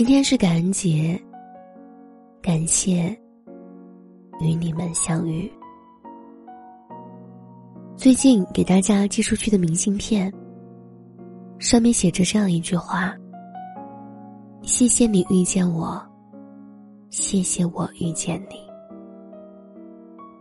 [0.00, 1.20] 今天是感恩节，
[2.40, 3.14] 感谢
[4.40, 5.52] 与你们相遇。
[7.96, 10.32] 最近给大家寄出去的明信片，
[11.58, 13.14] 上面写着这样一句话
[14.64, 16.02] ：“谢谢你遇见我，
[17.10, 18.56] 谢谢我遇见你。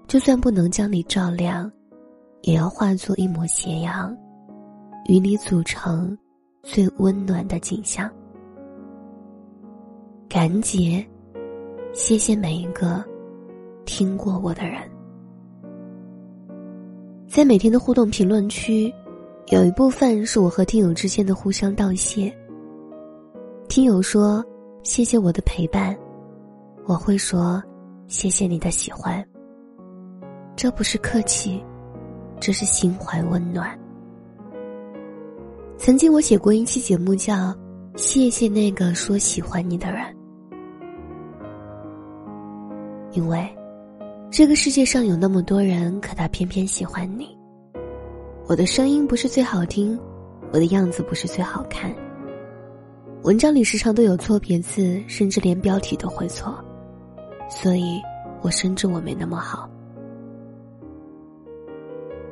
[0.08, 1.70] 就算不能将你照亮，
[2.44, 4.18] 也要化作一抹斜阳，
[5.10, 6.18] 与你组成
[6.64, 8.10] 最温暖的景象。”
[10.30, 11.04] 感恩节，
[11.92, 13.04] 谢谢每一个
[13.84, 14.80] 听过我的人。
[17.28, 18.94] 在每天的互动评论区，
[19.48, 22.32] 有一部分是我和听友之间的互相道谢。
[23.68, 24.46] 听友说
[24.84, 25.98] ：“谢谢我的陪伴。”
[26.86, 27.60] 我会说
[28.08, 29.26] ：“谢谢你的喜欢。”
[30.56, 31.60] 这不是客气，
[32.40, 33.76] 这是心怀温暖。
[35.76, 37.34] 曾经我写过一期节目，叫
[37.96, 40.04] 《谢谢那个说喜欢你的人》。
[43.12, 43.48] 因为，
[44.30, 47.38] 这个世界上有那么多人，可他偏偏喜欢你。
[48.48, 50.00] 我的声音不是最好听，
[50.52, 51.94] 我的样子不是最好看。
[53.24, 56.54] 文章里时常都有错别字，甚至连标题都会错，
[57.50, 58.00] 所以
[58.42, 59.70] 我深知我没那么好。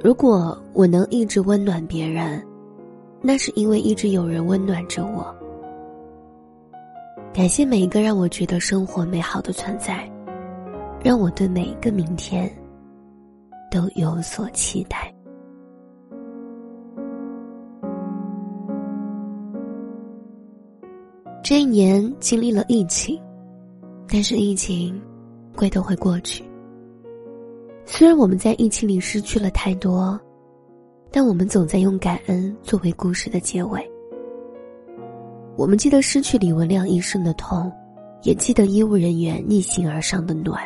[0.03, 2.41] 如果我能一直温暖别人，
[3.21, 5.35] 那是因为一直有人温暖着我。
[7.33, 10.09] 感谢每一个让我觉得生活美好的存在。
[11.07, 12.53] 让我对每一个明天
[13.71, 15.09] 都有所期待。
[21.41, 23.17] 这一年经历了疫情，
[24.09, 25.01] 但是疫情
[25.55, 26.43] 归都会过去。
[27.85, 30.19] 虽然我们在疫情里失去了太多，
[31.09, 33.81] 但我们总在用感恩作为故事的结尾。
[35.55, 37.71] 我们记得失去李文亮一生的痛，
[38.23, 40.61] 也记得医务人员逆行而上的暖。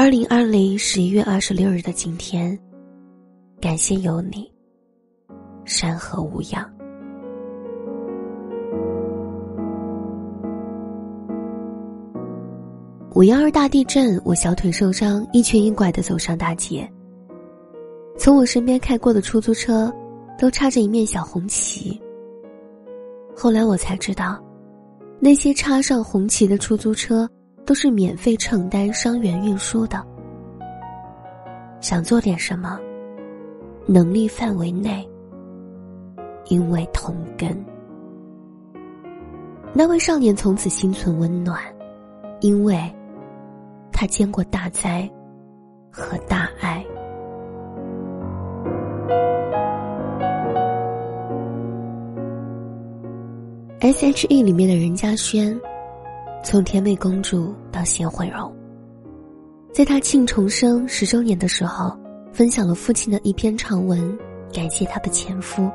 [0.00, 2.58] 二零二零十一月二十六日的今天，
[3.60, 4.50] 感谢有你。
[5.66, 6.66] 山河无恙。
[13.14, 16.90] 五幺二大地震，我小腿受伤，一瘸一拐的走上大街。
[18.16, 19.92] 从我身边开过的出租车，
[20.38, 22.00] 都插着一面小红旗。
[23.36, 24.42] 后来我才知道，
[25.18, 27.28] 那些插上红旗的出租车。
[27.70, 30.04] 都是免费承担伤员运输的。
[31.78, 32.80] 想做点什么，
[33.86, 35.08] 能力范围内，
[36.46, 37.56] 因为同根。
[39.72, 41.62] 那位少年从此心存温暖，
[42.40, 42.76] 因为
[43.92, 45.08] 他见过大灾
[45.92, 46.84] 和大爱。
[53.78, 55.56] S H E 里面的任嘉轩。
[56.42, 58.52] 从甜美公主到贤惠容，
[59.72, 61.96] 在她庆重生十周年的时候，
[62.32, 64.18] 分享了父亲的一篇长文，
[64.52, 65.70] 感谢他的前夫。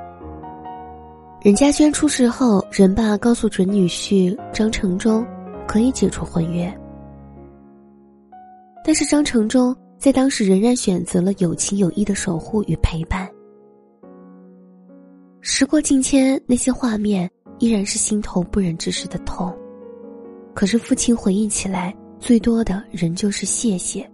[1.41, 5.25] 任家轩出事后，任爸告诉准女婿张成忠，
[5.67, 6.75] 可以解除婚约，
[8.83, 13.29] 但是张成忠在当时仍然选择了有情有义的守护与陪伴。
[15.41, 19.55] 时过境迁，那些画面依然是心头不忍直视的痛。
[20.55, 24.09] 可是父亲回忆起来，最多的仍旧是谢谢。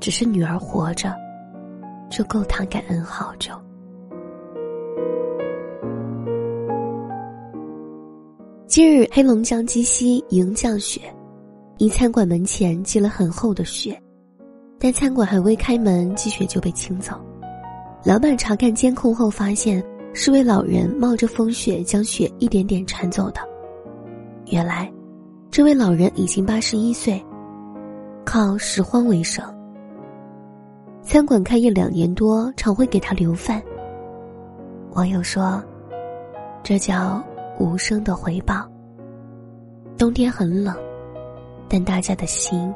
[0.00, 1.14] 只是女儿活着，
[2.08, 3.52] 就够他感恩好久。
[8.66, 11.02] 今日黑龙江鸡西迎降雪，
[11.76, 14.00] 一餐馆门前积了很厚的雪，
[14.78, 17.14] 但餐馆还未开门，积雪就被清走。
[18.06, 19.84] 老板查看监控后发现，
[20.14, 23.40] 是位老人冒着风雪将雪一点点铲走的。
[24.46, 24.90] 原来。
[25.50, 27.20] 这位老人已经八十一岁，
[28.24, 29.44] 靠拾荒为生。
[31.02, 33.60] 餐馆开业两年多，常会给他留饭。
[34.92, 35.60] 网友说
[36.62, 37.20] ：“这叫
[37.58, 38.64] 无声的回报。”
[39.98, 40.72] 冬天很冷，
[41.68, 42.72] 但大家的心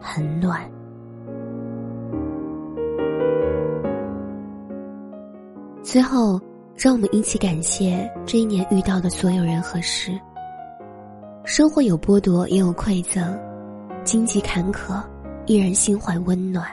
[0.00, 0.62] 很暖。
[5.82, 6.40] 最后，
[6.74, 10.18] 让我们一起感谢这一年遇到的所有人和事。
[11.46, 13.22] 生活有剥夺，也有馈赠；
[14.02, 15.00] 荆棘坎坷，
[15.46, 16.66] 依然心怀温暖。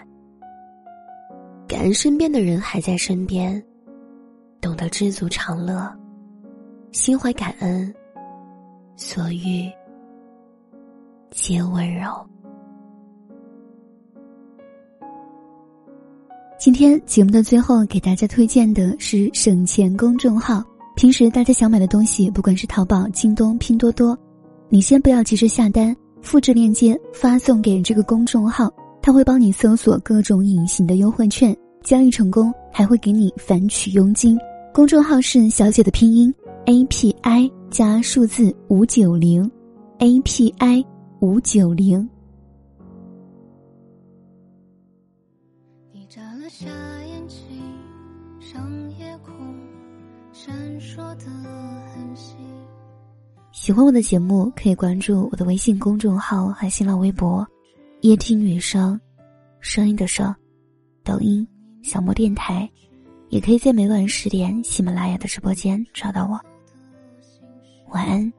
[1.67, 3.63] 感恩身边的人还在身边，
[4.59, 5.87] 懂得知足常乐，
[6.91, 7.93] 心怀感恩，
[8.95, 9.71] 所遇
[11.29, 12.09] 皆温柔。
[16.57, 20.63] 今天节目的最后，给大家推荐的是省钱公众号。
[20.95, 24.17] 平时大家想买的东西，不管是淘宝、京东、拼多多，
[24.73, 28.73] 你先不要急着下单，复制链接发送给这个公众号，
[29.03, 34.35] 他会帮你搜索各种隐形的优惠券，交易成功还会给你返取佣金。
[34.73, 36.33] 公众号是小姐的拼音
[36.65, 39.47] A P I 加数字五九零
[39.99, 40.83] ，A P I
[41.19, 42.09] 五九零。
[46.49, 46.67] 下
[47.05, 47.39] 眼睛，
[48.39, 49.33] 像夜空
[50.31, 52.52] 闪烁的恒星。
[53.63, 57.47] 喜欢我的节目，可以关注我的微信公众号和新浪微博
[58.03, 58.99] “夜听女生”，
[59.61, 60.35] 声音的声，
[61.01, 61.47] 抖音
[61.81, 62.69] 小莫电台，
[63.29, 66.37] 也可以在每晚十点喜马拉雅的直播间找到我。
[67.93, 68.33] 晚安。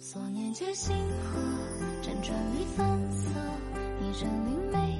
[0.00, 1.38] 所念皆星河，
[2.02, 3.28] 辗转里反侧，
[4.00, 4.99] 你占领每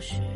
[0.00, 0.29] 是。